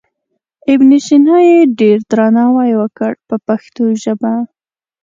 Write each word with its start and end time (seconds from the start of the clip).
ابن 0.71 0.89
سینا 1.05 1.37
یې 1.49 1.59
ډېر 1.79 1.97
درناوی 2.11 2.71
وکړ 2.79 3.11
په 3.27 3.35
پښتو 3.47 3.83
ژبه. 4.03 4.33